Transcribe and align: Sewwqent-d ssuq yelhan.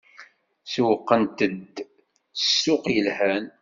Sewwqent-d 0.71 1.75
ssuq 2.41 2.83
yelhan. 2.95 3.45